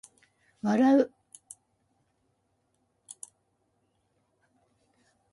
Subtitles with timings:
[0.63, 1.11] 笑う